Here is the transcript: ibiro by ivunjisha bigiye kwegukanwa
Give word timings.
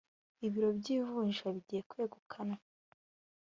ibiro 0.45 0.69
by 0.77 0.87
ivunjisha 0.95 1.47
bigiye 1.55 1.81
kwegukanwa 1.89 2.59